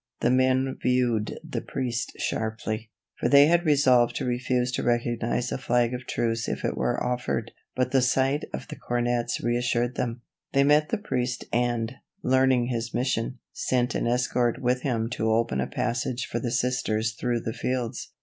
[0.21, 5.59] The men viewed the priest sharply, for they had resolved to refuse to recognize a
[5.59, 10.23] flag of truce if it were offered, but the sight of the cornettes reassured them.
[10.53, 15.61] They met the priest and, learning his mission, sent an escort with him to open
[15.61, 18.09] a passage for the Sisters through the fields.